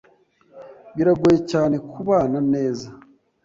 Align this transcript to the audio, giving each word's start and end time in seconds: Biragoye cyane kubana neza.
Biragoye 0.95 1.37
cyane 1.51 1.75
kubana 1.89 2.39
neza. 2.53 2.87